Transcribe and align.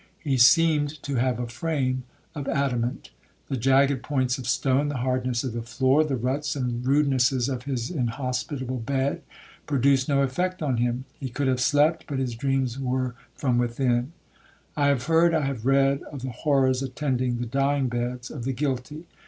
He 0.17 0.35
seemed 0.37 1.03
to 1.03 1.17
have 1.17 1.37
a 1.39 1.45
frame 1.45 2.05
of 2.33 2.47
adamant. 2.47 3.11
The 3.49 3.55
jagged 3.55 4.01
points 4.01 4.39
of 4.39 4.47
stone, 4.47 4.87
the 4.87 4.97
hardness 4.97 5.43
of 5.43 5.53
the 5.53 5.61
floor, 5.61 6.03
the 6.03 6.15
ruts 6.15 6.55
and 6.55 6.83
rudenesses 6.83 7.47
of 7.47 7.65
his 7.65 7.91
inhospitable 7.91 8.79
bed, 8.79 9.21
produced 9.67 10.09
no 10.09 10.23
effect 10.23 10.63
on 10.63 10.77
him. 10.77 11.05
He 11.19 11.29
could 11.29 11.47
have 11.47 11.61
slept, 11.61 12.05
but 12.07 12.17
his 12.17 12.33
dreams 12.33 12.79
were 12.79 13.13
from 13.35 13.59
within. 13.59 14.11
I 14.75 14.87
have 14.87 15.03
heard, 15.03 15.35
I 15.35 15.41
have 15.45 15.67
read, 15.67 16.01
of 16.11 16.23
the 16.23 16.31
horrors 16.31 16.81
attending 16.81 17.37
the 17.37 17.45
dying 17.45 17.87
beds 17.87 18.31
of 18.31 18.43
the 18.43 18.53
guilty. 18.53 19.05